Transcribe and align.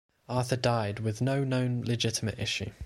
Arthur 0.27 0.55
died 0.55 0.97
with 0.97 1.21
no 1.21 1.43
known 1.43 1.83
legitimate 1.83 2.39
issue. 2.39 2.71